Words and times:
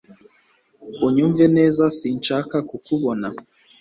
unyumve 1.07 1.45
neza 1.57 1.83
sinshaka 1.97 2.55
kuku 2.69 2.91
bona 3.01 3.29